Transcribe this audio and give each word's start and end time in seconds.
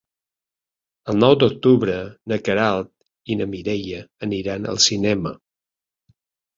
El 1.13 1.19
nou 1.23 1.35
d'octubre 1.43 1.99
na 2.33 2.41
Queralt 2.49 2.91
i 3.35 3.39
na 3.43 3.49
Mireia 3.55 4.03
aniran 4.31 4.69
al 4.75 4.85
cinema. 4.91 5.39